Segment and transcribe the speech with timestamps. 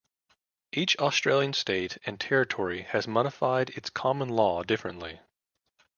[0.71, 5.19] Each Australian state and territory has modified this common law differently.